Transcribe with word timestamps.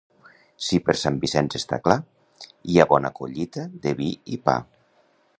Si 0.67 0.77
per 0.85 0.93
Sant 0.99 1.17
Vicenç 1.25 1.57
està 1.59 1.77
clar, 1.87 1.97
hi 2.75 2.79
ha 2.79 2.87
bona 2.93 3.11
collita 3.19 3.67
de 3.83 3.93
vi 4.01 4.09
i 4.37 4.41
pa. 4.49 4.57